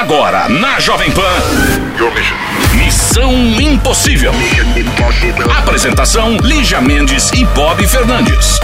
[0.00, 1.20] Agora, na Jovem Pan.
[2.74, 4.32] Missão Impossível.
[5.58, 8.58] Apresentação: Lígia Mendes e Bob Fernandes.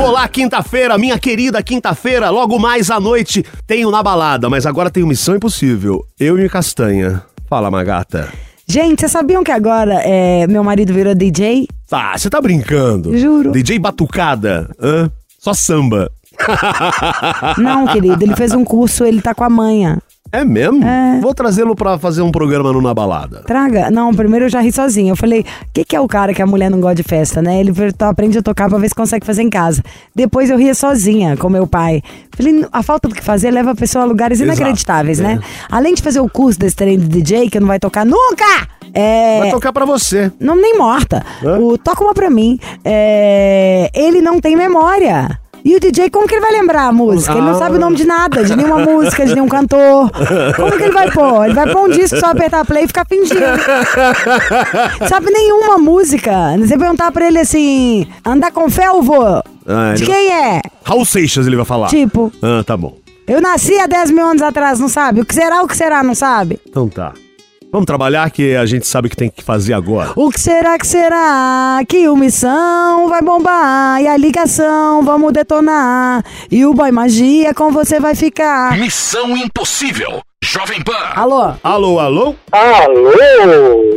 [0.00, 2.28] Olá, quinta-feira, minha querida quinta-feira.
[2.30, 6.04] Logo mais à noite tenho na balada, mas agora tenho Missão Impossível.
[6.18, 7.22] Eu e Castanha.
[7.48, 8.28] Fala, Magata.
[8.66, 11.68] Gente, vocês sabiam que agora é, meu marido virou DJ?
[11.88, 13.16] Ah, você tá brincando?
[13.16, 13.52] Juro.
[13.52, 14.68] DJ Batucada.
[14.82, 15.08] Hã?
[15.38, 16.10] Só samba.
[17.58, 19.98] Não, querido, ele fez um curso, ele tá com a manha.
[20.30, 20.84] É mesmo?
[20.84, 21.20] É.
[21.20, 23.42] Vou trazê-lo pra fazer um programa no Na Balada.
[23.46, 23.90] Traga.
[23.90, 25.12] Não, primeiro eu já ri sozinha.
[25.12, 27.40] Eu falei, o que, que é o cara que a mulher não gosta de festa,
[27.40, 27.58] né?
[27.60, 29.82] Ele falou, "Então aprende a tocar pra ver se consegue fazer em casa.
[30.14, 32.02] Depois eu ria sozinha com meu pai.
[32.36, 35.22] Falei, a falta do que fazer leva a pessoa a lugares Exato, inacreditáveis, é.
[35.22, 35.40] né?
[35.70, 38.44] Além de fazer o curso desse trem de DJ, que não vai tocar nunca!
[38.94, 39.38] É.
[39.40, 40.32] Vai tocar pra você.
[40.40, 41.24] Não, nem morta.
[41.44, 41.58] Hã?
[41.58, 42.58] O Toca uma pra mim.
[42.84, 45.38] É, ele não tem memória.
[45.64, 47.32] E o DJ, como que ele vai lembrar a música?
[47.32, 47.54] Ele não Ah.
[47.58, 50.10] sabe o nome de nada, de nenhuma música, de nenhum cantor.
[50.56, 51.44] Como que ele vai pôr?
[51.44, 53.40] Ele vai pôr um disco, só apertar play e ficar fingindo.
[55.08, 56.32] sabe nenhuma música.
[56.58, 59.22] Você perguntar pra ele assim, andar com felvo?
[59.66, 60.60] Ah, de quem é?
[60.84, 61.88] Raul Seixas ele vai falar.
[61.88, 62.94] Tipo, Ah, tá bom.
[63.26, 65.20] eu nasci há 10 mil anos atrás, não sabe?
[65.20, 66.58] O que será, o que será, não sabe?
[66.66, 67.12] Então tá.
[67.70, 70.12] Vamos trabalhar que a gente sabe o que tem que fazer agora.
[70.16, 76.24] O que será que será que o missão vai bombar e a ligação vamos detonar
[76.50, 78.78] e o boy magia com você vai ficar.
[78.78, 80.22] Missão Impossível.
[80.44, 80.92] Jovem Pan.
[81.16, 81.52] Alô?
[81.64, 82.34] Alô, alô?
[82.52, 83.10] Alô?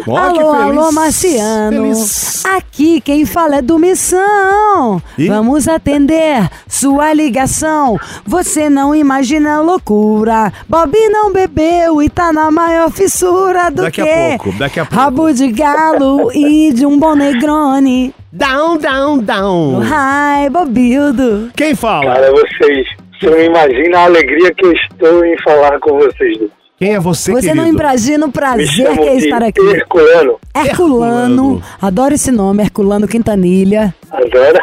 [0.03, 1.83] Que alô, alô, Marciano.
[1.93, 2.43] Feliz.
[2.45, 4.99] Aqui quem fala é do Missão.
[5.19, 5.27] Ih.
[5.27, 7.95] Vamos atender sua ligação.
[8.25, 10.51] Você não imagina a loucura.
[10.67, 14.85] Bob não bebeu e tá na maior fissura do Daqui que a pouco, daqui a
[14.85, 14.99] pouco.
[14.99, 18.15] rabo de galo e de um bom negrone.
[18.33, 19.81] Down, down, down.
[19.93, 21.51] Ai, Bobildo.
[21.55, 22.15] Quem fala?
[22.15, 22.87] Cara, vocês,
[23.21, 26.37] você não imagina a alegria que eu estou em falar com vocês.
[26.77, 27.79] Quem é você, Você não querido?
[27.83, 29.61] imagina o prazer que é de estar aqui.
[29.61, 30.39] Herculano.
[30.55, 30.65] Herculano.
[30.65, 31.63] Herculano.
[31.79, 33.93] Adoro esse nome, Herculano Quintanilha.
[34.09, 34.59] Agora,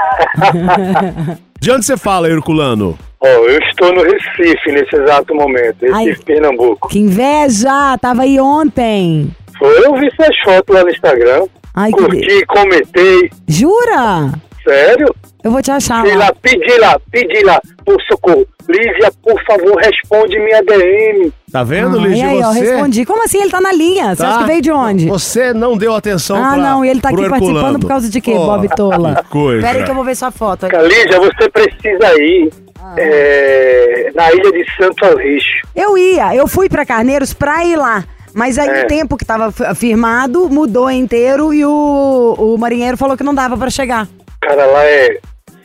[1.60, 2.98] De onde você fala, Herculano?
[3.20, 5.80] ó, eu estou no Recife nesse exato momento.
[5.82, 6.14] Recife, Ai.
[6.24, 6.88] Pernambuco.
[6.88, 7.96] Que inveja!
[8.00, 9.30] Tava aí ontem.
[9.58, 11.46] Foi, eu vi suas fotos lá no Instagram.
[11.74, 13.30] Ai, que Curti, comentei.
[13.46, 14.32] Jura?
[14.68, 15.14] Sério?
[15.44, 16.26] Eu vou te achar Sei lá.
[16.26, 18.44] lá, pedi lá, pedi lá, por socorro.
[18.68, 21.32] Lívia, por favor, responde minha DM.
[21.50, 22.16] Tá vendo, Ah, Lígia?
[22.18, 22.60] e aí, ó, você...
[22.60, 23.06] respondi.
[23.06, 23.40] Como assim?
[23.40, 24.14] Ele tá na linha.
[24.14, 24.28] Você Tá?
[24.28, 25.06] acha que veio de onde?
[25.08, 28.20] Você não deu atenção Ah, pra, não, e ele tá aqui participando por causa de
[28.20, 29.22] quê, Oh, Bob Tola?
[29.22, 29.66] que coisa.
[29.66, 30.66] Pera aí que eu vou ver sua foto.
[30.66, 32.50] Lígia, você precisa ir
[32.82, 32.94] Ah.
[32.98, 35.66] é, na ilha de Santo Aleixo.
[35.74, 38.04] Eu ia, eu fui pra Carneiros pra ir lá.
[38.34, 38.84] Mas aí É.
[38.84, 43.34] o tempo que tava f- firmado mudou inteiro e o, o marinheiro falou que não
[43.34, 44.06] dava pra chegar.
[44.40, 45.18] Cara, lá é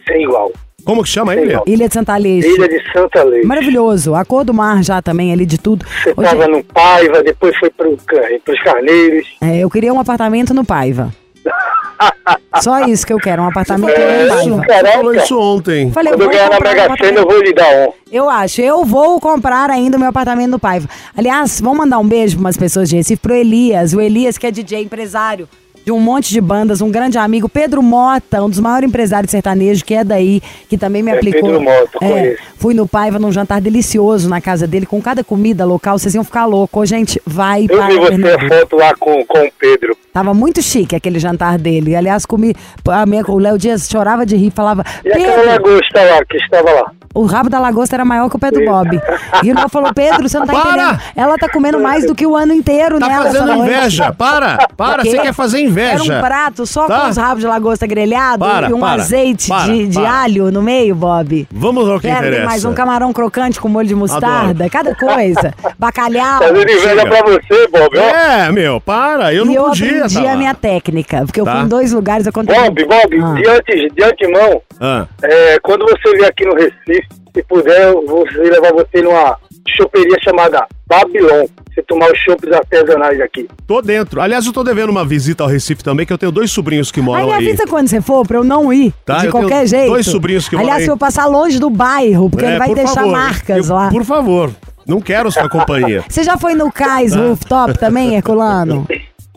[0.07, 0.51] sem igual.
[0.83, 1.57] Como que chama ele?
[1.65, 2.47] Ilha de Santa Aleixo.
[2.49, 3.47] Ilha de Santo Aleixo.
[3.47, 4.15] Maravilhoso.
[4.15, 5.85] A cor do mar já também ali de tudo.
[6.03, 9.25] Você Ô, tava gente, no Paiva, depois foi pro, Ca- pros Carneiros.
[9.41, 11.13] é, eu queria um apartamento no Paiva.
[12.61, 14.55] Só isso que eu quero, um apartamento É, no Paiva.
[14.57, 14.97] Você Caraca.
[14.97, 15.91] falou isso ontem.
[15.91, 17.93] Falei, Quando eu vou ganhar na Mega Sena, eu vou lhe dar um.
[18.11, 20.89] Eu acho, eu vou comprar ainda o meu apartamento no Paiva.
[21.17, 23.93] Aliás, vamos mandar um beijo para umas pessoas de Recife, pro Elias.
[23.93, 25.47] O Elias, que é DJ, empresário
[25.85, 27.49] de um monte de bandas, um grande amigo.
[27.49, 31.41] Pedro Mota, um dos maiores empresários sertanejos, que é daí, que também me É, aplicou.
[31.41, 35.65] Pedro Mota, É, fui no Paiva num jantar delicioso na casa dele, com cada comida
[35.65, 35.99] local.
[35.99, 36.87] Vocês iam ficar loucos.
[36.87, 39.97] Gente, vai Eu para vi você a foto lá com, com o Pedro.
[40.13, 41.95] Tava muito chique aquele jantar dele.
[41.95, 42.55] Aliás, comi.
[42.87, 44.83] A minha, o Léo Dias chorava de rir, falava.
[45.03, 46.91] E aquela Pedro, lagosta lá, que estava lá.
[47.15, 49.01] o rabo da lagosta era maior que o pé do Bob.
[49.43, 50.69] E o Léo falou: Pedro, você não tá Para!
[50.83, 50.99] entendendo.
[51.15, 53.23] Ela tá comendo mais do que o ano inteiro, Tá nela.
[53.25, 54.13] fazendo essa noite." inveja.
[54.13, 55.03] Para, para.
[55.03, 55.72] Você quer fazer inveja.
[55.81, 57.01] Era um prato só Tá?
[57.01, 60.51] com os rabos de lagosta grelhado Para, e um para, azeite para, de, de alho
[60.51, 61.47] no meio, Bob.
[61.51, 62.45] Vamos ao que Quero interessa.
[62.45, 64.69] mais um camarão crocante com molho de mostarda, Adoro.
[64.69, 65.53] cada coisa.
[65.79, 66.39] Bacalhau.
[66.39, 67.05] Fazendo inveja chega.
[67.07, 67.97] pra você, Bob.
[67.97, 69.33] É, meu, para.
[69.33, 70.35] Eu e não eu podia aprendi tá a lá.
[70.35, 71.53] minha técnica, porque eu Tá.
[71.55, 72.55] fui em dois lugares, eu contei.
[72.55, 73.33] Bob, Bob, Ah.
[73.33, 78.05] de, antes, de antemão, Ah, é, quando você vier aqui no Recife, se puder, eu
[78.05, 79.37] vou levar você numa
[79.67, 81.45] choperia chamada Babilon.
[81.73, 83.47] Você tomar os chopes artesanais aqui.
[83.65, 84.21] tô dentro.
[84.21, 86.99] Aliás, eu tô devendo uma visita ao Recife também, que eu tenho dois sobrinhos que
[86.99, 87.47] Aí moram me aí.
[87.47, 89.87] avisa quando você for, pra eu não ir, Tá, de qualquer tenho jeito.
[89.89, 90.85] dois sobrinhos que moram Aliás, aí.
[90.85, 93.11] se eu passar longe do bairro, porque É, ele vai por deixar favor.
[93.11, 93.89] marcas Eu- lá.
[93.89, 94.51] Por favor,
[94.85, 96.03] não quero sua companhia.
[96.07, 98.85] Você já foi no Cais Rooftop também, Herculano?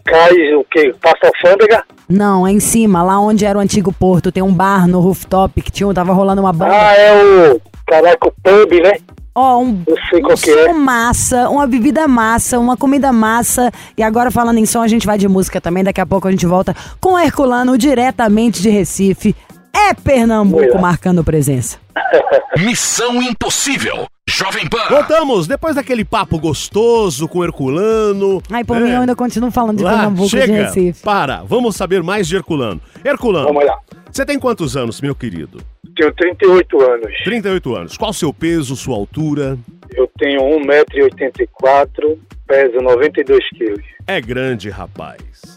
[0.05, 0.95] Cai o quê?
[1.01, 1.83] Passa alfândega?
[2.09, 5.61] Não, é em cima, lá onde era o antigo porto, tem um bar no rooftop
[5.63, 6.73] que tinha, tava rolando uma banda.
[6.73, 7.23] Ah, é
[7.55, 7.61] o.
[7.87, 8.93] Caraca, o pub, né?
[9.37, 10.65] Ó, um, Eu sei qual um que é.
[10.67, 13.71] som massa, uma bebida massa, uma comida massa.
[13.97, 15.85] E agora, falando em som, a gente vai de música também.
[15.85, 19.37] Daqui a pouco a gente volta com Herculano, diretamente de Recife.
[19.75, 21.77] É Pernambuco marcando presença.
[22.59, 24.07] Missão Impossível.
[24.29, 24.89] Jovem Pan.
[24.89, 28.43] Voltamos, depois daquele papo gostoso com o Herculano.
[28.51, 28.81] Ai, por É.
[28.81, 31.03] mim eu ainda continuo falando de Lá, Pernambuco de chega, Recife.
[31.03, 32.81] para, vamos saber mais de Herculano.
[33.05, 33.77] Herculano, Vamos lá.
[34.11, 35.63] você tem quantos anos, meu querido?
[35.97, 37.13] Tenho 38 anos.
[37.25, 37.97] 38 anos.
[37.97, 39.59] Qual o seu peso, sua altura?
[39.95, 43.85] Eu tenho 1,84m, peso 92 quilos.
[44.07, 45.57] É grande, rapaz.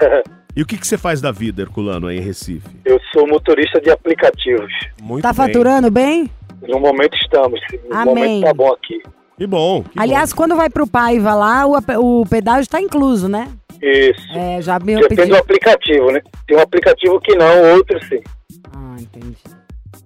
[0.54, 2.68] E o que, que você faz da vida, Herculano, aí em Recife?
[2.84, 4.70] Eu sou motorista de aplicativos.
[5.00, 5.36] Muito Tá bem.
[5.46, 6.30] faturando bem?
[6.68, 7.58] No momento estamos.
[7.88, 8.14] No Amém.
[8.14, 9.00] momento tá bom aqui.
[9.38, 9.82] Que bom.
[9.82, 11.78] que Aliás, quando vai pro Paiva lá, o,
[12.20, 13.48] o pedágio tá incluso, né?
[13.80, 14.28] Isso.
[14.38, 15.30] É, já me Depende pedi.
[15.30, 16.20] do aplicativo, né?
[16.46, 18.20] Tem um aplicativo que não, outro sim.
[18.76, 19.38] Ah, entendi.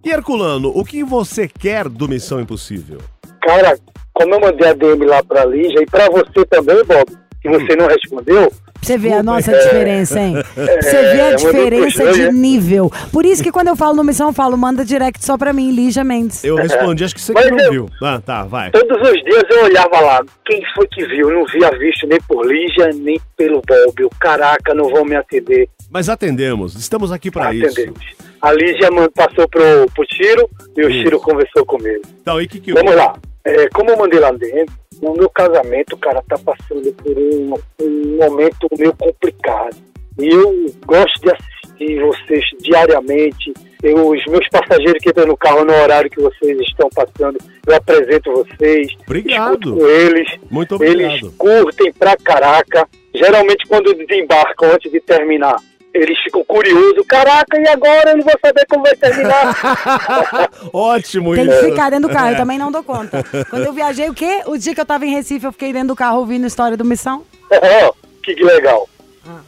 [0.06, 2.98] E Herculano, o que você quer do Missão Impossível?
[3.44, 3.76] Cara,
[4.14, 7.06] como eu mandei a DM lá pra Lígia e pra você também, Bob,
[7.42, 9.58] que você não respondeu, você ver a nossa é.
[9.64, 10.34] diferença, hein?
[10.54, 12.30] Você ver a É, diferença de né?
[12.30, 12.88] nível.
[13.12, 15.72] Por isso que quando eu falo no Missão, eu falo, manda direct só pra mim,
[15.72, 16.44] Lígia Mendes.
[16.44, 17.88] Eu respondi, acho que você Mas que não eu- viu.
[18.00, 18.70] Ah, tá, vai.
[18.70, 21.30] todos os dias eu olhava lá, quem foi que viu?
[21.30, 23.92] Eu não via visto nem por Lígia, nem pelo Bob.
[23.98, 25.68] Eu, caraca, não vão me atender.
[25.90, 27.72] Mas atendemos, estamos aqui pra isso.
[27.72, 28.00] Atendemos.
[28.46, 31.02] A Lígia passou pro, pro Chiro e o Isso.
[31.02, 32.02] Chiro conversou comigo.
[32.20, 33.18] Então, e que que Vamos lá.
[33.44, 34.72] É, como eu mandei lá dentro,
[35.02, 39.76] o meu casamento, cara, tá passando por um, um momento meio complicado.
[40.20, 43.52] E eu gosto de assistir vocês diariamente.
[43.82, 47.74] Eu, os meus passageiros que estão no carro no horário que vocês estão passando, eu
[47.74, 48.92] apresento vocês.
[49.06, 49.54] Obrigado.
[49.54, 50.28] Escuto com eles.
[50.48, 51.32] Muito Eles obrigado.
[51.36, 52.88] curtem pra caraca.
[53.12, 55.56] Geralmente quando desembarcam antes de terminar,
[55.96, 57.04] eles ficam curiosos.
[57.06, 58.10] Caraca, e agora?
[58.10, 60.50] Eu não vou saber como vai terminar.
[60.72, 61.60] Ótimo Tem isso.
[61.60, 63.24] que ficar dentro do carro, eu também não dou conta.
[63.50, 64.42] Quando eu viajei, o quê?
[64.46, 66.76] O dia que eu tava em Recife, eu fiquei dentro do carro ouvindo a história
[66.76, 67.22] do Missão.
[67.50, 68.88] Ó, que, legal.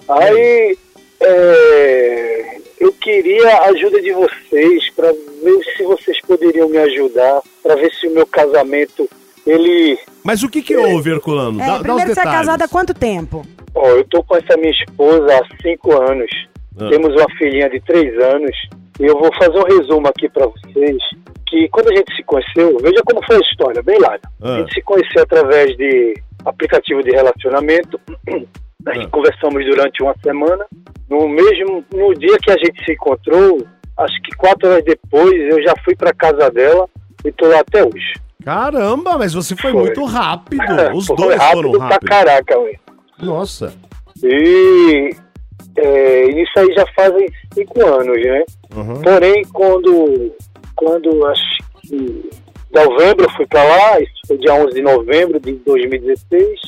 [0.08, 0.76] Aí
[1.20, 7.74] é, eu queria a ajuda de vocês para ver se vocês poderiam me ajudar, para
[7.76, 9.08] ver se o meu casamento
[9.46, 11.60] ele, Mas o que que houve, Herculano?
[11.60, 12.38] É, Dá, dá os primeiro você é detalhes.
[12.46, 13.46] casado há quanto tempo?
[13.75, 16.31] Ó, eu tô com essa minha esposa há cinco anos.
[16.81, 16.88] Ah.
[16.91, 18.56] Temos uma filhinha de três anos
[19.00, 20.97] e eu vou fazer um resumo aqui para vocês.
[21.49, 24.29] Que quando a gente se conheceu, veja como foi a história, bem larga.
[24.43, 24.55] Ah.
[24.55, 27.99] A gente se conheceu através de aplicativo de relacionamento.
[28.87, 29.11] A gente Ah.
[29.11, 30.65] conversamos durante uma semana.
[31.11, 33.59] No mesmo no dia que a gente se encontrou,
[33.99, 36.88] acho que quatro horas depois, eu já fui para casa dela
[37.25, 38.15] e tô lá até hoje.
[38.44, 39.81] Caramba, mas você foi, Foi.
[39.82, 40.62] muito rápido.
[40.97, 42.09] Os Foi dois foram pra rápidos.
[42.09, 42.75] caraca, ué.
[43.20, 43.75] Nossa.
[44.23, 45.11] E
[45.76, 48.44] é, isso aí já fazem cinco anos, né?
[48.75, 49.00] Uhum.
[49.03, 50.35] Porém, quando,
[50.75, 52.31] quando acho que
[52.73, 56.61] novembro eu fui pra lá, isso foi dia 11 de novembro de 2016,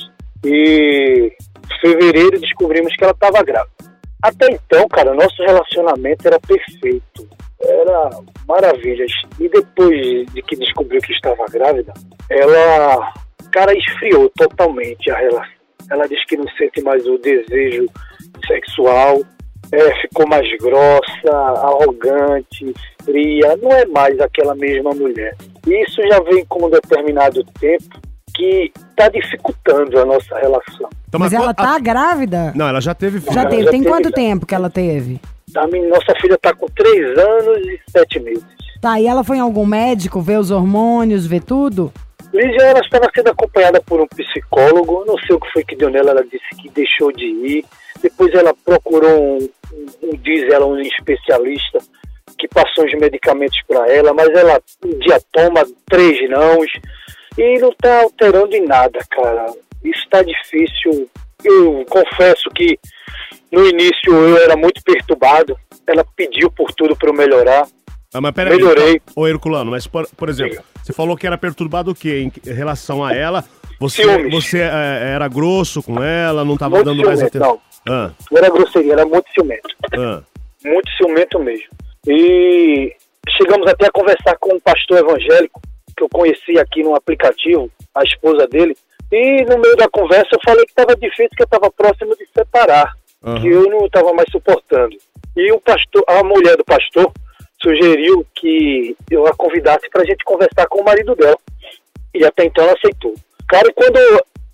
[0.44, 1.32] e
[1.81, 3.91] fevereiro descobrimos que ela estava grávida.
[4.23, 7.29] Até então, cara, nosso relacionamento era perfeito,
[7.61, 8.11] era
[8.47, 9.12] maravilhas.
[9.38, 11.93] E depois de que descobriu que estava grávida,
[12.29, 13.12] ela,
[13.50, 15.59] cara, esfriou totalmente a relação.
[15.90, 17.87] Ela disse que não sente mais o desejo
[18.46, 19.20] sexual,
[19.72, 22.72] é, ficou mais grossa, arrogante,
[23.04, 25.37] fria, não é mais aquela mesma mulher.
[25.66, 28.00] E isso já vem com um determinado tempo
[28.34, 30.88] que está dificultando a nossa relação.
[31.08, 32.52] Então, Mas ela qual- tá a- grávida?
[32.54, 33.32] Não, ela já teve filho.
[33.34, 33.64] Já Ela teve.
[33.64, 34.14] já Tem teve, quanto já.
[34.14, 35.20] tempo que ela teve?
[35.56, 38.44] A minha, nossa filha está com três anos e sete meses.
[38.81, 41.92] Tá, e ela foi em algum médico ver os hormônios, ver tudo?
[42.32, 45.90] Lígia, ela estava sendo acompanhada por um psicólogo, não sei o que foi que deu
[45.90, 47.64] nela, ela disse que deixou de ir.
[48.00, 51.78] Depois ela procurou um, um, um diz ela, um especialista
[52.38, 56.66] que passou os medicamentos para ela, mas ela um dia toma três nãos
[57.37, 59.46] e não está alterando em nada, cara.
[59.84, 61.08] Isso está difícil.
[61.44, 62.78] Eu confesso que
[63.50, 65.56] no início eu era muito perturbado.
[65.87, 67.66] Ela pediu por tudo para eu melhorar.
[68.12, 68.57] Ah, mas peraí.
[68.57, 69.00] Melhorei.
[69.02, 70.64] Então, ô, Herculano, mas por, por exemplo, Diga.
[70.83, 72.29] você falou que era perturbado o quê?
[72.47, 73.45] Em relação a ela?
[73.79, 74.33] Você, Ciúmes.
[74.35, 77.61] você é, era grosso com ela, não tava Muito dando mais ciumento, atenção?
[77.87, 77.95] não.
[77.95, 79.69] Ah, Não era grosseria, era muito ciumento.
[79.97, 80.23] ah.
[80.64, 81.67] muito ciumento mesmo.
[82.07, 82.95] E
[83.38, 85.61] chegamos até a conversar com um pastor evangélico
[85.97, 88.76] que eu conheci aqui no aplicativo, a esposa dele.
[89.12, 92.26] E no meio da conversa eu falei que estava difícil, que eu estava próximo de
[92.37, 92.93] separar,
[93.25, 93.40] Aham.
[93.40, 94.97] que eu não estava mais suportando.
[95.37, 97.11] E o pastor, a mulher do pastor
[97.62, 101.37] sugeriu que eu a convidasse para a gente conversar com o marido dela.
[102.14, 103.14] E até então ela aceitou.
[103.49, 103.99] Cara, quando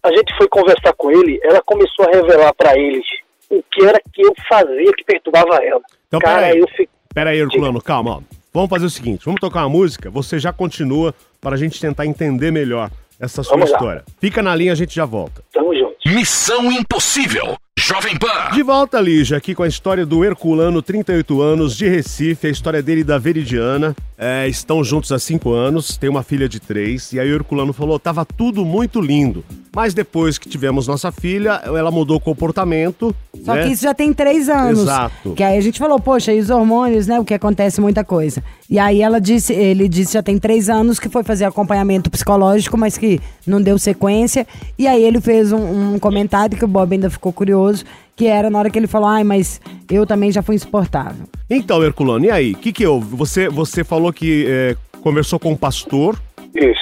[0.02, 3.04] a gente foi conversar com ele, ela começou a revelar para eles
[3.50, 5.80] o que era que eu fazia que perturbava ela.
[6.08, 6.58] Então, Cara, peraí.
[6.58, 6.88] eu fiquei.
[7.14, 8.20] Pera aí, Herculano, calma, ó.
[8.52, 12.06] Vamos fazer o seguinte, vamos tocar uma música, você já continua para a gente tentar
[12.06, 13.76] entender melhor essa sua Vamos lá.
[13.76, 14.04] história.
[14.18, 15.42] Fica na linha, a gente já volta.
[15.52, 15.95] Tamo juntos.
[16.14, 17.56] Missão Impossível.
[17.76, 18.54] Jovem Pan.
[18.54, 22.80] De volta, Lígia, aqui com a história do Herculano, 38 anos, de Recife, a história
[22.80, 23.94] dele e da Veridiana.
[24.16, 27.72] É, estão juntos há 5 anos, tem uma filha de 3, e aí o Herculano
[27.72, 29.44] falou, tava tudo muito lindo.
[29.74, 33.14] Mas depois que tivemos nossa filha, ela mudou o comportamento.
[33.46, 33.62] Só né?
[33.62, 34.80] que isso já tem três anos.
[34.80, 35.32] Exato.
[35.34, 37.20] Que aí a gente falou, poxa, e os hormônios, né?
[37.20, 38.42] O que acontece muita coisa.
[38.68, 42.76] E aí ela disse, ele disse já tem três anos que foi fazer acompanhamento psicológico,
[42.76, 44.44] mas que não deu sequência.
[44.76, 47.84] E aí ele fez um, um comentário que o Bob ainda ficou curioso,
[48.16, 51.26] que era na hora que ele falou, ai, mas eu também já fui insuportável.
[51.48, 52.52] Então, Herculano, e aí?
[52.52, 53.14] O que que houve?
[53.14, 56.20] Você, você falou que é, conversou com o pastor,
[56.52, 56.80] Isso.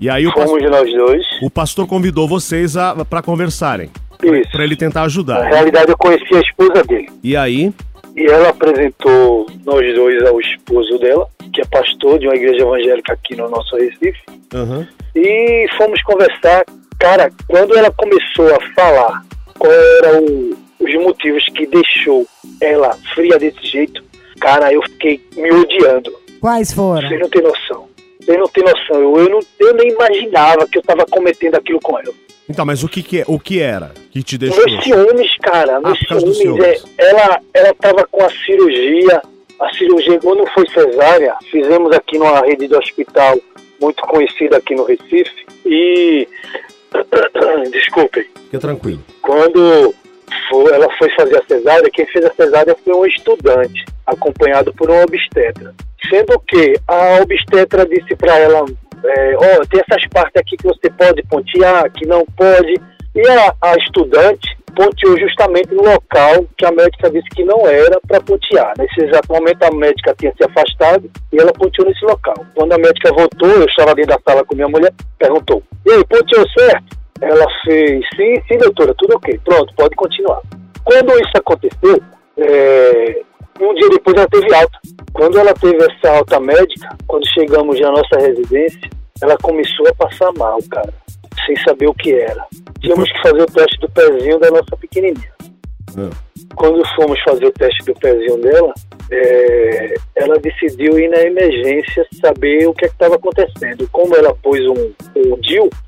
[0.00, 1.26] e aí o, Fomos nós dois.
[1.42, 3.90] o pastor convidou vocês a, pra conversarem.
[4.22, 4.50] Isso.
[4.52, 5.42] Pra ele tentar Na ajudar.
[5.48, 7.08] realidade, eu conheci a esposa dele.
[7.22, 7.72] E aí?
[8.16, 13.12] E ela apresentou nós dois ao esposo dela, que é pastor de uma igreja evangélica
[13.12, 14.20] aqui no nosso Recife.
[14.54, 14.86] Aham.
[15.14, 16.64] E fomos conversar.
[16.98, 19.22] Cara, quando ela começou a falar
[19.58, 20.24] qual eram
[20.80, 22.26] os motivos que deixou
[22.60, 24.02] ela fria desse jeito,
[24.40, 26.12] cara, eu fiquei me odiando.
[26.40, 27.08] Quais foram?
[27.08, 27.88] Vocês não tem noção.
[28.20, 28.96] Vocês não tem noção.
[29.00, 32.12] Eu, eu, não, eu nem imaginava que eu tava cometendo aquilo com ela.
[32.50, 34.64] Então, mas o que que, é- o que era que te deixou?
[34.66, 36.64] Meus ciúmes, cara, meus por causa dos ciúmes.
[36.64, 36.94] É, ciúmes.
[36.98, 39.22] ela, ela tava com a cirurgia,
[39.60, 43.38] a cirurgia, quando foi cesárea, fizemos aqui numa rede de hospital
[43.80, 45.46] muito conhecida aqui no Recife.
[45.64, 46.26] E.
[47.70, 48.24] Desculpem.
[48.46, 49.00] Fica tranquilo.
[49.22, 49.94] Quando
[50.48, 54.90] foi- ela foi fazer a cesárea, quem fez a cesárea foi um estudante, acompanhado por
[54.90, 55.74] um obstetra.
[56.08, 58.64] Sendo que a obstetra disse para ela:
[59.04, 59.36] é,
[59.70, 62.74] tem essas partes aqui que você pode pontear, que não pode.
[63.14, 68.00] E a, a estudante ponteou justamente no local que a médica disse que não era
[68.06, 68.72] para pontear.
[68.78, 72.34] Nesse exato momento, a médica tinha se afastado e ela ponteou nesse local.
[72.54, 76.04] Quando a médica voltou, eu estava dentro da sala com minha mulher, perguntou: E aí,
[76.04, 76.98] ponteou certo?
[77.20, 79.38] Ela fez: Sim, sim, doutora, tudo ok.
[79.44, 80.40] Pronto, pode continuar.
[80.84, 82.00] Quando isso aconteceu,
[82.38, 83.22] é,
[83.60, 84.78] um dia depois ela teve alta.
[85.12, 88.90] Quando ela teve essa alta médica, quando chegamos na nossa residência,
[89.22, 90.92] ela começou a passar mal, cara,
[91.46, 92.44] sem saber o que era.
[92.80, 95.32] Tínhamos que fazer o teste do pezinho da nossa pequenininha.
[95.98, 96.10] Ah.
[96.54, 98.72] Quando fomos fazer o teste do pezinho dela,
[99.10, 103.88] é, ela decidiu ir na emergência saber o que estava acontecendo.
[103.92, 105.36] Como ela pôs um, um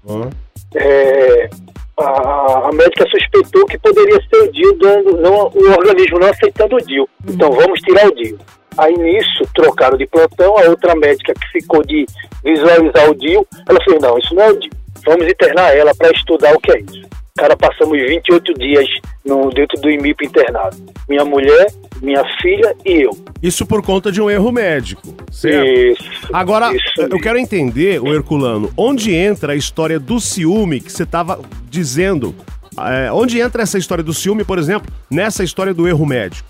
[0.08, 0.30] Ah.
[0.74, 1.50] é,
[1.98, 6.80] a, médica suspeitou que poderia ser o DIU dando, não, o organismo não aceitando o
[6.80, 7.08] DIU.
[7.28, 8.38] Então vamos tirar o DIU.
[8.78, 12.06] Aí nisso trocaram de plantão, a outra médica que ficou de
[12.42, 14.70] visualizar o DIU, ela fez, não, isso não é o DIU.
[15.04, 17.02] Vamos internar ela para estudar o que é isso.
[17.38, 18.86] Cara, passamos 28 dias
[19.24, 20.76] no, dentro do IMIP internado.
[21.08, 21.66] Minha mulher,
[22.02, 23.10] minha filha e eu.
[23.42, 25.66] Isso por conta de um erro médico, certo?
[25.66, 26.28] Isso.
[26.30, 31.04] Agora, isso eu quero entender, o Herculano, onde entra a história do ciúme que você
[31.04, 32.34] estava dizendo?
[32.78, 36.46] É, onde entra essa história do ciúme, por exemplo, nessa história do erro médico?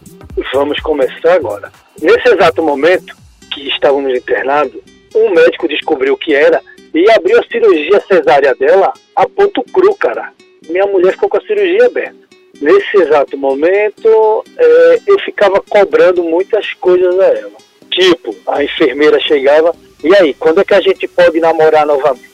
[0.53, 1.71] Vamos começar agora.
[2.01, 3.15] Nesse exato momento
[3.53, 4.81] que estávamos internados,
[5.15, 6.61] um médico descobriu o que era
[6.93, 10.33] e abriu a cirurgia cesárea dela a ponto cru, cara.
[10.69, 12.23] Minha mulher ficou com a cirurgia aberta.
[12.61, 17.53] Nesse exato momento, é, eu ficava cobrando muitas coisas a ela.
[17.91, 22.31] Tipo, a enfermeira chegava, e aí, quando é que a gente pode namorar novamente?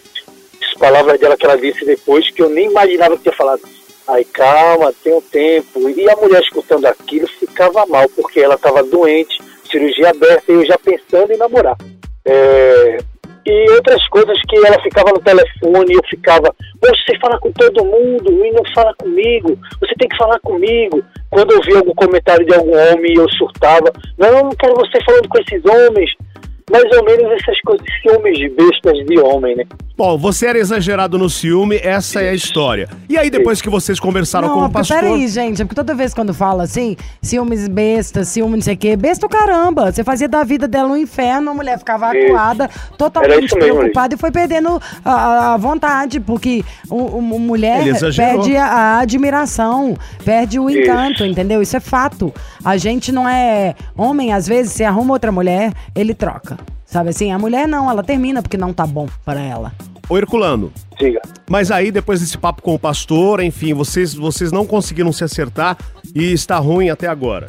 [0.62, 3.62] As palavras dela que ela disse depois, que eu nem imaginava que tinha falado.
[4.06, 5.88] Aí, calma, tem um tempo.
[5.90, 9.38] E a mulher escutando aquilo ficava mal, porque ela estava doente,
[9.70, 11.76] cirurgia aberta, e eu já pensando em namorar.
[12.25, 12.99] É,
[13.47, 18.45] E outras coisas que ela ficava no telefone, eu ficava, você fala com todo mundo
[18.45, 21.02] e não fala comigo, você tem que falar comigo.
[21.30, 25.02] Quando eu via algum comentário de algum homem, eu surtava, não, eu não quero você
[25.04, 26.11] falando com esses homens.
[26.70, 29.64] Mais ou menos essas coisas, ciúmes de bestas de homem, né?
[29.96, 32.88] Bom, você era exagerado no ciúme, essa é a história.
[33.08, 34.98] E aí, depois que vocês conversaram com Não, o pastor.
[35.00, 35.60] peraí, gente.
[35.62, 39.26] é Porque toda vez quando fala assim, ciúmes besta, ciúme não sei o quê, besta
[39.26, 39.90] o caramba.
[39.90, 42.26] Você fazia da vida dela um inferno, a mulher ficava Isso.
[42.26, 47.82] acuada, totalmente isso mesmo, preocupada e foi perdendo a, a- vontade, porque o- mulher
[48.14, 50.78] perde a, a admiração, perde o Isso.
[50.80, 51.60] encanto, entendeu?
[51.62, 52.32] Isso é fato.
[52.64, 56.57] A gente não é homem, às vezes, você arruma outra mulher, ele troca.
[56.90, 57.30] Sabe assim?
[57.33, 59.73] A mulher não, ela termina porque não tá bom para ela.
[60.09, 61.21] Ô, Herculano, Diga.
[61.50, 65.76] mas aí, depois desse papo com o pastor, enfim, vocês, vocês não conseguiram se acertar
[66.14, 67.47] e está ruim até agora.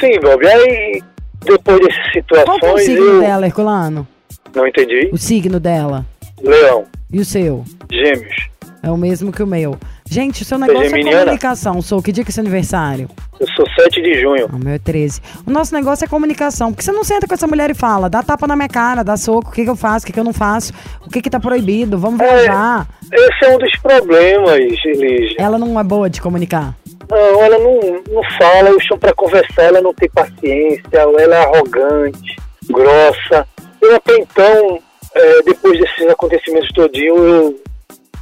[0.00, 1.00] Sim, Bob, aí
[1.44, 4.08] depois dessas Qual que é o situações signo eu dela, Herculano?
[4.54, 5.08] não entendi.
[5.12, 6.04] O signo dela.
[6.42, 7.64] Leão, E o seu?
[7.92, 8.48] gêmeos,
[8.82, 9.78] É o mesmo que o meu.
[10.10, 11.20] Gente, o seu negócio é geminiana?
[11.20, 12.02] comunicação, sou.
[12.02, 13.08] Que dia que é seu aniversário?
[13.38, 14.48] Eu sou 7 de junho.
[14.52, 15.20] O meu é 13.
[15.46, 16.72] O nosso negócio é comunicação.
[16.72, 19.16] Porque você não senta com essa mulher e fala, dá tapa na minha cara, dá
[19.16, 20.72] soco, o que, que eu faço, o que, que eu não faço,
[21.06, 22.88] o que, que tá proibido, vamos viajar.
[23.12, 25.36] Esse é um dos problemas, Lígia.
[25.38, 26.74] Ela não é boa de comunicar.
[27.08, 27.80] Não, ela não,
[28.12, 32.36] não fala, eu chamo pra conversar, ela não tem paciência, ela é arrogante,
[32.68, 33.46] grossa.
[33.80, 34.80] Eu até então,
[35.14, 37.69] é, depois desses acontecimentos todinho, eu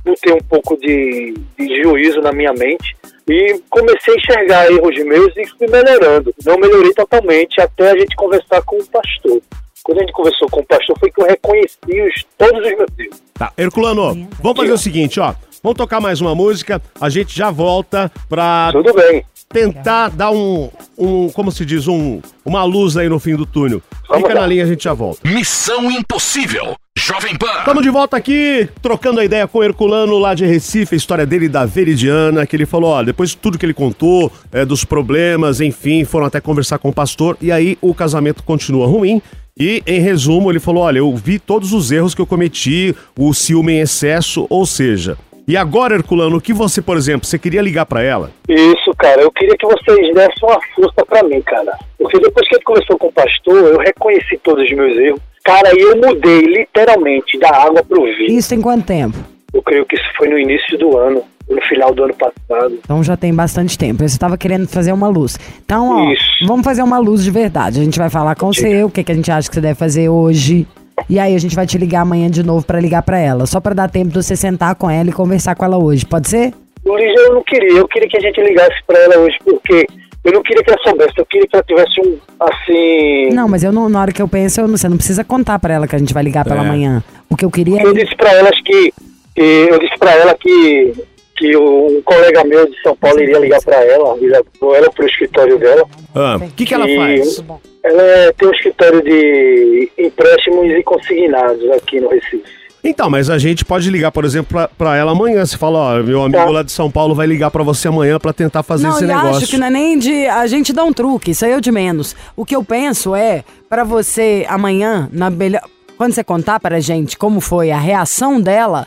[0.05, 2.97] botei um pouco de, de juízo na minha mente
[3.29, 6.35] e comecei a enxergar erros meus e fui melhorando.
[6.45, 9.41] Não melhorei totalmente até a gente conversar com o pastor.
[9.83, 12.91] Quando a gente conversou com o pastor, foi que eu reconheci os, todos os meus
[12.99, 13.23] erros.
[13.35, 15.35] Tá, Herculano, vamos fazer o seguinte, ó.
[15.63, 19.25] Vamos tocar mais uma música, a gente já volta pra Tudo bem.
[19.49, 23.83] Tentar dar um, um como se diz, um, uma luz aí no fim do túnel.
[24.09, 24.41] Vamos Fica lá.
[24.43, 25.29] na linha, a gente já volta.
[25.29, 26.77] Missão Impossível.
[26.97, 27.61] Jovem Pan.
[27.61, 31.25] Estamos de volta aqui, trocando a ideia com o Herculano lá de Recife, a história
[31.25, 34.65] dele e da Veridiana, que ele falou, ó, depois de tudo que ele contou, é,
[34.65, 39.23] dos problemas, enfim, foram até conversar com o pastor, e aí o casamento continua ruim.
[39.59, 43.35] E, em resumo, ele falou: olha, eu vi todos os erros que eu cometi, o
[43.35, 45.19] ciúme em excesso, ou seja.
[45.49, 48.31] E agora, Herculano, o que você, por exemplo, você queria ligar pra ela?
[48.47, 49.23] Isso, cara.
[49.23, 51.73] Eu queria que vocês dessem uma força pra mim, cara.
[51.99, 55.21] Porque depois que a gente conversou com o pastor, eu reconheci todos os meus erros.
[55.43, 58.39] Cara, e eu mudei literalmente da água pro vinho.
[58.39, 59.17] Isso tem quanto tempo?
[59.55, 62.79] Eu creio que isso foi no início do ano, no final do ano passado.
[62.85, 64.01] Então já tem bastante tempo.
[64.01, 65.41] Você estava querendo fazer uma luz.
[65.65, 66.47] Então, ó, Isso.
[66.47, 67.81] vamos fazer uma luz de verdade.
[67.81, 69.77] A gente vai falar com você, o que, que a gente acha que você deve
[69.77, 70.67] fazer hoje.
[71.09, 73.47] E aí a gente vai te ligar amanhã de novo pra ligar pra ela.
[73.47, 76.05] Só pra dar tempo de você sentar com ela e conversar com ela hoje.
[76.07, 76.53] Pode ser?
[76.87, 77.79] Lígia, eu não queria.
[77.79, 79.87] Eu queria que a gente ligasse pra ela hoje, porque
[80.25, 81.13] eu não queria que ela soubesse.
[81.19, 83.35] Eu queria que ela tivesse um, assim...
[83.35, 85.59] Não, mas eu não, na hora que eu penso, eu não, você não precisa contar
[85.59, 86.67] pra ela que a gente vai ligar pra ela É.
[86.69, 87.03] amanhã.
[87.29, 87.95] O que eu queria Eu é.
[87.95, 88.93] disse pra elas que,
[89.35, 90.95] que eu disse para ela que
[91.39, 95.07] que um colega meu de São Paulo iria ligar pra ela, e levou ela pro
[95.07, 95.85] escritório dela.
[96.15, 97.43] Ah, O que, que ela faz?
[97.85, 102.43] Ela é- tem um escritório de empréstimos e consignados aqui no Recife.
[102.83, 105.45] Então, mas a gente pode ligar, por exemplo, pra, pra ela amanhã.
[105.45, 106.51] Você fala, ó, meu amigo Tá.
[106.51, 109.37] lá de São Paulo vai ligar pra você amanhã pra tentar fazer Não, esse negócio.
[109.39, 110.27] acho que não é nem de.
[110.29, 112.15] A gente dá um truque, isso aí é o de menos.
[112.37, 115.63] O que eu penso é, pra você amanhã, na melhor.
[115.97, 118.87] Quando você contar pra gente como foi a reação dela,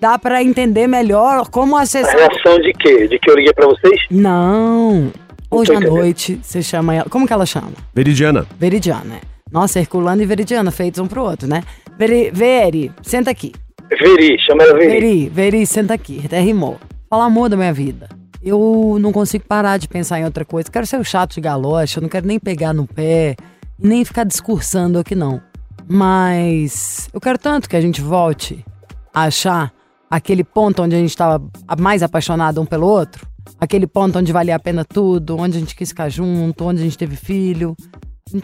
[0.00, 2.14] dá pra entender melhor como A acessar.
[2.16, 3.06] reação de quê?
[3.08, 4.00] De que eu liguei pra vocês?
[4.10, 5.12] Não.
[5.50, 7.08] Hoje à noite, você chama ela.
[7.10, 7.72] Como que ela chama?
[7.94, 8.46] Veridiana.
[8.58, 9.16] Veridiana.
[9.16, 9.20] é.
[9.50, 11.62] Nossa, Herculano e Veridiana, feitos um pro outro, né?
[11.98, 13.52] Veri, Veri, senta aqui.
[14.00, 14.88] Veri, chama ela Veri.
[14.92, 16.22] Veri, Veri, senta aqui.
[16.24, 16.78] Até rimou.
[17.08, 18.08] Fala, amor da minha vida.
[18.40, 20.70] Eu não consigo parar de pensar em outra coisa.
[20.70, 23.34] Quero ser o chato de galocha, eu não quero nem pegar no pé,
[23.78, 25.42] nem ficar discursando aqui, não.
[25.88, 28.64] Mas eu quero tanto que a gente volte
[29.12, 29.72] a achar
[30.10, 31.40] aquele ponto onde a gente estava
[31.78, 33.26] mais apaixonado um pelo outro.
[33.60, 36.84] Aquele ponto onde valia a pena tudo, onde a gente quis ficar junto, onde a
[36.84, 37.76] gente teve filho.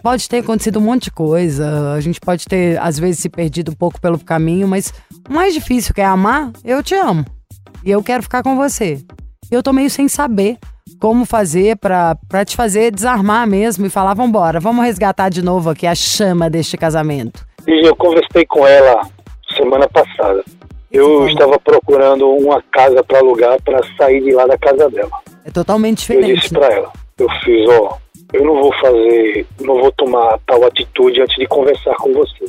[0.03, 3.71] Pode ter acontecido um monte de coisa, a gente pode ter, às vezes, se perdido
[3.71, 4.93] um pouco pelo caminho, mas
[5.29, 7.25] o mais difícil que é amar, eu te amo.
[7.85, 9.01] E eu quero ficar com você.
[9.49, 10.59] Eu tô meio sem saber
[11.01, 15.87] como fazer pra te fazer desarmar mesmo e falar, vambora, vamos resgatar de novo aqui
[15.87, 17.47] a chama deste casamento.
[17.67, 19.03] E eu conversei com ela
[19.57, 20.45] semana passada.
[20.97, 25.11] Eu estava procurando uma casa para alugar para sair de lá da casa dela.
[25.45, 26.41] É totalmente Eu diferente.
[26.41, 27.99] disse pra ela, eu fiz, ó,
[28.33, 32.45] eu não vou fazer, não vou tomar tal atitude antes de conversar com você.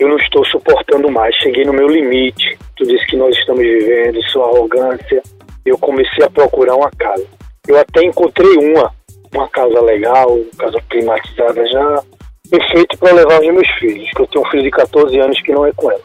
[0.00, 2.56] Eu não estou suportando mais, cheguei no meu limite.
[2.76, 5.22] Tu disse que nós estamos vivendo, sua arrogância.
[5.66, 7.26] Eu comecei a procurar uma casa.
[7.66, 8.92] Eu até encontrei uma,
[9.34, 12.02] uma casa legal, casa climatizada já,
[12.48, 15.52] perfeito para levar os meus filhos, que eu tenho um filho de 14 anos que
[15.52, 16.00] não é com ela.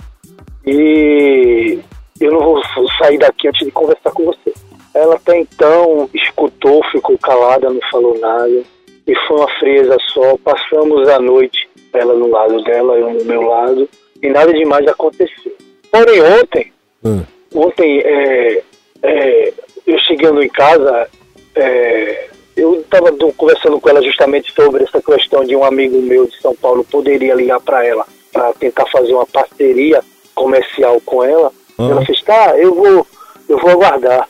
[0.66, 1.80] E
[2.20, 2.62] eu não vou
[2.98, 4.54] sair daqui antes de conversar com você.
[4.94, 8.64] Ela até então escutou, ficou calada, não falou nada.
[9.06, 10.38] E foi uma frieza só.
[10.38, 13.90] Passamos a noite, ela no lado dela, eu no meu lado,
[14.22, 15.52] e nada demais aconteceu.
[15.92, 16.74] Porém, ontem,
[17.04, 17.22] Hum.
[17.54, 18.64] ontem, é,
[19.04, 19.54] é,
[19.86, 21.10] eu chegando em casa,
[21.56, 26.40] é, eu estava conversando com ela justamente sobre essa questão de um amigo meu de
[26.40, 30.02] São Paulo poderia ligar para ela para tentar fazer uma parceria
[30.34, 31.52] comercial com ela.
[31.78, 31.92] Uhum.
[31.92, 33.08] Ela fez, tá, eu vou,
[33.50, 34.28] eu vou aguardar.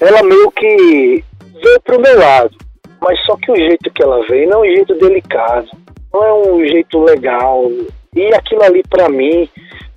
[0.00, 1.24] Ela meio que
[1.62, 2.56] veio pro meu lado,
[3.00, 5.68] mas só que o jeito que ela veio não é um jeito delicado,
[6.12, 7.70] não é um jeito legal.
[8.14, 9.48] E aquilo ali para mim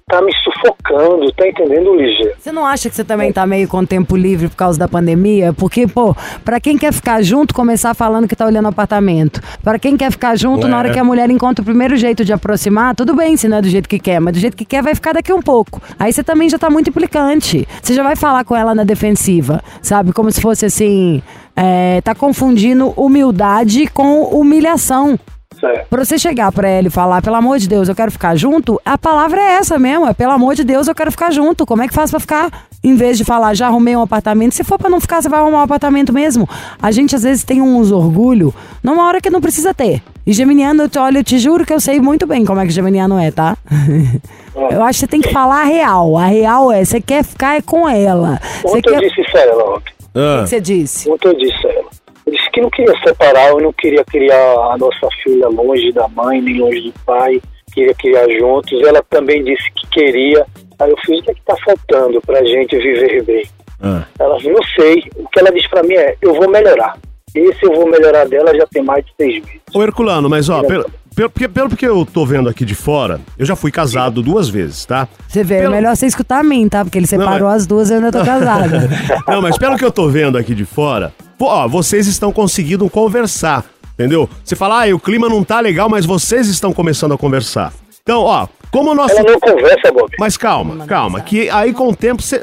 [0.08, 2.34] tá me sufocando, tá entendendo, Ligia?
[2.38, 5.54] Você não acha que você também tá meio com tempo livre por causa da pandemia?
[5.54, 9.42] Porque, pô, pra quem quer ficar junto, começar falando que tá olhando apartamento.
[9.64, 10.70] Pra quem quer ficar junto, Ué.
[10.70, 13.58] na hora que a mulher encontra o primeiro jeito de aproximar, tudo bem se não
[13.58, 15.82] é do jeito que quer, mas do jeito que quer vai ficar daqui um pouco.
[16.00, 17.68] Aí você também já tá muito implicante.
[17.82, 20.12] Você já vai falar com ela na defensiva, sabe?
[20.14, 21.22] Como se fosse assim.
[21.56, 25.18] é, tá confundindo humildade com humilhação.
[25.64, 25.88] Certo.
[25.90, 28.82] Pra você chegar pra ela e falar, pelo amor de Deus, eu quero ficar junto,
[28.84, 31.66] a palavra é essa mesmo, é pelo amor de Deus, eu quero ficar junto.
[31.66, 32.66] Como é que faz pra ficar?
[32.84, 35.40] Em vez de falar, já arrumei um apartamento, se for pra não ficar, você vai
[35.40, 36.50] arrumar um apartamento mesmo.
[36.82, 40.04] A gente às vezes tem uns orgulho numa hora que não precisa ter.
[40.28, 42.66] E Geminiano, eu te, olha, eu te juro que eu sei muito bem como é
[42.66, 43.56] que Geminiano é, tá?
[44.70, 46.18] eu acho que você tem que falar a real.
[46.18, 48.38] A real é, você quer ficar é com ela.
[48.64, 49.08] Você Ontem eu quer...
[49.08, 49.64] disse isso a ela.
[49.64, 49.82] O
[50.16, 51.10] Ah, que você disse?
[51.10, 51.93] Ontem eu disse a ela.
[52.34, 56.42] Disse que não queria separar, eu não queria criar a nossa filha longe da mãe,
[56.42, 57.40] nem longe do pai.
[57.72, 58.82] Queria criar juntos.
[58.82, 60.44] Ela também disse que queria.
[60.80, 63.44] Aí eu fiz, o que é que tá faltando pra gente viver bem?
[63.84, 64.04] ah.
[64.18, 65.04] Ela falou, não sei.
[65.16, 66.98] O que ela disse pra mim é, eu vou melhorar.
[67.36, 69.62] Esse eu vou melhorar dela já tem mais de seis meses.
[69.74, 73.20] Ô, Herculano, mas ó, pelo, pelo, porque- pelo que eu tô vendo aqui de fora,
[73.38, 75.08] eu já fui casado duas vezes, tá?
[75.28, 76.84] Você vê, é Pelo- melhor você escutar a mim, tá?
[76.86, 78.88] Porque ele separou é- as duas e eu ainda tô casada.
[79.28, 82.88] Não, mas pelo que eu tô vendo aqui de fora, pô, ó, vocês estão conseguindo
[82.90, 84.30] conversar, entendeu?
[84.44, 87.74] Você fala, ah, o clima não tá legal, mas vocês estão começando a conversar.
[88.04, 89.16] Então, ó, como o nosso.
[89.18, 90.10] Ela não conversa, Bob.
[90.20, 92.40] Mas calma, calma, que aí com o tempo você.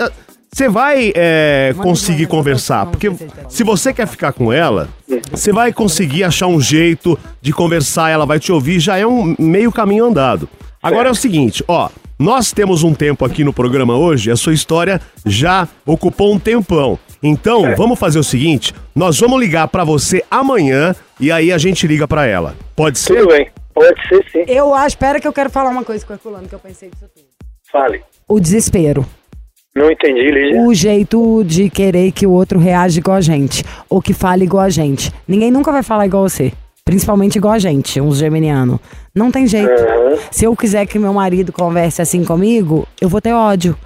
[0.52, 3.08] Você vai é, conseguir conversar, porque
[3.48, 4.88] se você quer ficar com ela,
[5.30, 9.36] você vai conseguir achar um jeito de conversar, ela vai te ouvir, já é um
[9.38, 10.48] meio caminho andado.
[10.82, 14.52] Agora é o seguinte, ó, nós temos um tempo aqui no programa hoje, a sua
[14.52, 16.98] história já ocupou um tempão.
[17.22, 21.86] Então, vamos fazer o seguinte, nós vamos ligar pra você amanhã e aí a gente
[21.86, 22.56] liga pra ela.
[22.74, 23.14] Pode ser?
[23.14, 23.48] Tudo bem.
[23.72, 24.44] Pode ser sim.
[24.48, 26.90] eu acho, espera que eu quero falar uma coisa com o Herculano, que eu pensei
[26.90, 27.26] disso tudo.
[27.70, 28.02] Fale.
[28.26, 29.06] O desespero.
[29.74, 30.62] Não entendi, Lígia.
[30.62, 33.64] O jeito de querer que o outro reaja igual a gente.
[33.88, 35.12] Ou que fale igual a gente.
[35.28, 36.52] Ninguém nunca vai falar igual você.
[36.84, 38.80] Principalmente igual a gente, uns geminianos.
[39.14, 39.70] Não tem jeito.
[40.30, 43.76] Se eu quiser que meu marido converse assim comigo, eu vou ter ódio.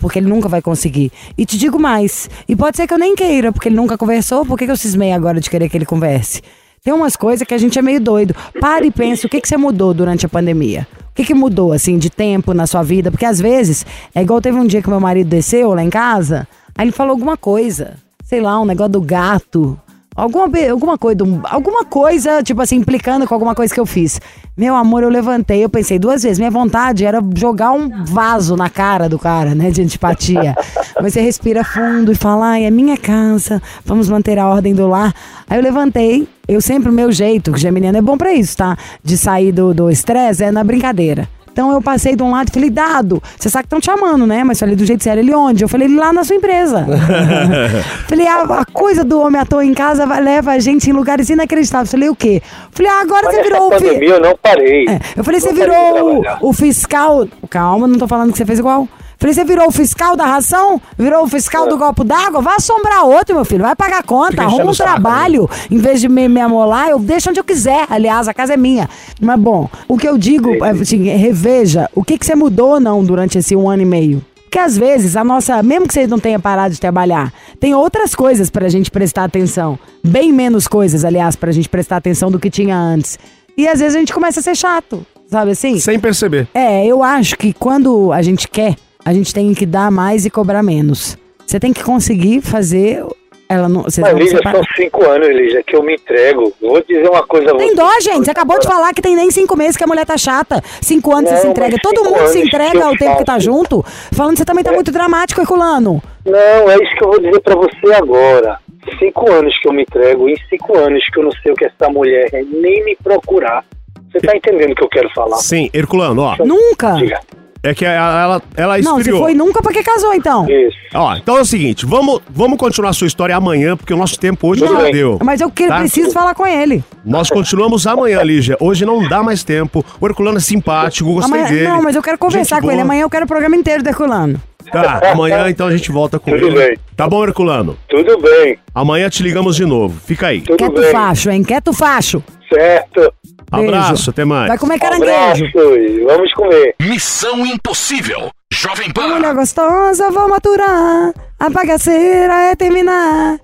[0.00, 1.12] Porque ele nunca vai conseguir.
[1.36, 2.30] E te digo mais.
[2.48, 4.46] E pode ser que eu nem queira, porque ele nunca conversou.
[4.46, 6.40] Por que, que eu cismei agora de querer que ele converse?
[6.82, 8.34] Tem umas coisas que a gente é meio doido.
[8.58, 10.86] Para e pensa o que, que você mudou durante a pandemia.
[11.16, 13.10] Que, que mudou, assim, de tempo na sua vida?
[13.10, 16.46] Porque às vezes, é igual teve um dia que meu marido desceu lá em casa,
[16.76, 17.94] aí ele falou alguma coisa.
[18.22, 19.80] Sei lá, um negócio do gato.
[20.16, 24.18] Alguma, alguma coisa, um- alguma coisa, tipo assim, implicando com alguma coisa que eu fiz.
[24.56, 26.38] Meu amor, eu levantei, eu pensei duas vezes.
[26.38, 30.56] Minha vontade era jogar um vaso na cara do cara, né, de antipatia.
[31.02, 34.86] Mas você respira fundo e fala, ai, é minha casa, vamos manter a ordem do
[34.86, 35.12] lar.
[35.48, 38.76] Aí eu levantei, eu sempre, o meu jeito, que geminiano é bom pra isso, tá?
[39.04, 41.28] De sair do do estresse é na brincadeira.
[41.56, 44.26] Então eu passei de um lado e falei, Dado, você sabe que estão te chamando,
[44.26, 44.44] né?
[44.44, 45.64] Mas falei do jeito sério, ele onde?
[45.64, 46.84] Eu falei, lá na sua empresa.
[48.06, 51.30] falei, a, a coisa do homem à toa em casa leva a gente em lugares
[51.30, 51.90] inacreditáveis.
[51.90, 52.42] Falei, o quê?
[52.70, 53.78] Falei, ah, agora Mas você virou o.
[53.78, 54.84] fi- eu não parei.
[54.86, 57.26] É, eu falei, você Não virou o, o fiscal.
[57.48, 58.86] Calma, não tô falando que você fez igual.
[59.18, 60.80] Falei, você virou o fiscal da ração?
[60.98, 62.42] Virou o fiscal do copo d'água?
[62.42, 63.62] Vai assombrar outro, meu filho.
[63.62, 64.94] Vai pagar conta, Fica arruma um o saco, né?
[64.94, 65.50] trabalho.
[65.70, 67.86] Em vez de me, me amolar, eu deixo onde eu quiser.
[67.88, 68.88] Aliás, a casa é minha.
[69.20, 72.72] Mas bom, o que eu digo, é, assim, é, reveja o que, que você mudou
[72.72, 74.22] ou não durante esse um ano e meio.
[74.44, 78.14] Porque às vezes a nossa, mesmo que você não tenha parado de trabalhar, tem outras
[78.14, 79.78] coisas pra gente prestar atenção.
[80.04, 83.18] Bem menos coisas, aliás, pra gente prestar atenção do que tinha antes.
[83.56, 85.78] E às vezes a gente começa a ser chato, sabe assim?
[85.80, 86.46] Sem perceber.
[86.54, 88.76] É, eu acho que quando a gente quer,
[89.06, 91.16] a gente tem que dar mais e cobrar menos.
[91.46, 93.04] Você tem que conseguir fazer.
[93.48, 93.84] Ela não.
[93.84, 96.52] Vocês Mas, Lígia, são cinco anos, Lígia, que eu me entrego.
[96.60, 97.74] Vou dizer uma coisa a Tem você.
[97.76, 98.24] dó, gente.
[98.24, 100.60] Você acabou de falar que tem nem cinco meses que a mulher tá chata.
[100.82, 101.76] Cinco anos você Não, se entrega.
[101.80, 103.44] Todo mundo se entrega ao tempo que tá faço.
[103.44, 103.84] junto.
[104.12, 106.02] Falando que você também tá muito dramático, Herculano.
[106.24, 108.58] Não, é isso que eu vou dizer pra você agora.
[108.98, 111.64] Cinco anos que eu me entrego, em cinco anos que eu não sei o que
[111.66, 113.64] essa mulher é, nem me procurar.
[114.10, 115.36] Você tá entendendo o que eu quero falar?
[115.36, 116.36] Sim, Herculano, ó.
[116.44, 116.94] Nunca.
[116.94, 117.20] Diga.
[117.68, 119.22] É que ela, ela, ela Não, se esfriou.
[119.22, 120.46] foi nunca, porque casou, então.
[120.48, 120.76] Isso.
[120.94, 124.18] Ó, então é o seguinte, vamos, vamos continuar a sua história amanhã, porque o nosso
[124.20, 124.92] tempo hoje Tudo já bem.
[124.92, 125.18] deu.
[125.22, 125.80] Mas eu que- Tá?
[125.80, 126.84] preciso falar com ele.
[127.04, 128.56] Nós continuamos amanhã, Lígia.
[128.60, 129.84] Hoje não dá mais tempo.
[130.00, 131.68] O Herculano é simpático, gostei Amanhã- dele.
[131.68, 132.76] não, mas eu quero conversar Gente com ele.
[132.76, 132.84] boa.
[132.84, 134.40] Amanhã eu quero o programa inteiro do Herculano.
[134.70, 136.56] Tá, amanhã então a gente volta com Tudo ele.
[136.58, 136.78] bem.
[136.96, 137.76] Tá bom, Herculano?
[137.88, 139.98] Tudo bem, Amanhã te ligamos de novo.
[140.06, 140.40] Fica aí.
[140.40, 140.90] tudo Quieto bem.
[140.92, 141.42] facho, hein?
[141.42, 142.22] Quieto facho.
[142.52, 143.12] Certo.
[143.56, 143.74] Beijo.
[143.74, 144.48] Abraço, até mais.
[144.48, 145.52] Vai comer Abraços.
[145.52, 146.06] caranguejo.
[146.06, 146.74] Vamos comer.
[146.80, 148.30] Missão Impossível.
[148.52, 149.34] Jovem Mulher Pan.
[149.34, 151.12] gostosa, vou maturar.
[151.38, 153.38] A bagaceira é terminar.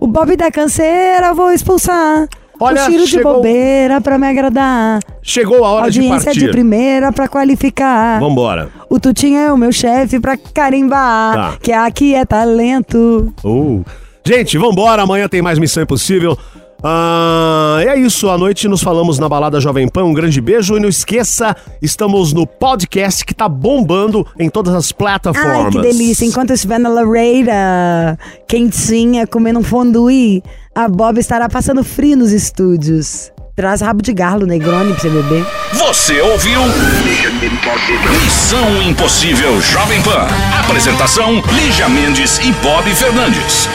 [0.00, 2.26] O Bob da canseira vou expulsar.
[2.60, 4.98] Olha, o tiro de chegou- bobeira pra me agradar.
[5.22, 6.50] Chegou a hora de Audiência de, partir.
[6.50, 8.18] primeira pra qualificar.
[8.18, 8.68] Vambora.
[8.90, 11.34] O Tutinho é o meu chefe pra carimbar.
[11.34, 11.56] Tá.
[11.62, 13.32] Que aqui é talento.
[13.44, 13.84] Uh.
[14.26, 15.02] Gente, vambora.
[15.02, 16.36] Amanhã tem mais Missão Impossível.
[16.82, 20.04] Ah, é isso, à noite nos falamos na Balada Jovem Pan.
[20.04, 24.92] Um grande beijo e não esqueça, estamos no podcast que tá bombando em todas as
[24.92, 25.66] plataformas.
[25.66, 26.24] Ai, que delícia.
[26.24, 32.30] Enquanto eu estiver na lareira, quentinha, comendo um fondue, A Bob estará passando frio nos
[32.30, 33.32] estúdios.
[33.56, 35.44] Traz rabo de garlo, Negroni, pra você beber.
[35.72, 36.60] Você ouviu?
[38.24, 40.28] Missão Impossível Jovem Pan.
[40.60, 43.68] Apresentação: Lígia Mendes e Bob Fernandes.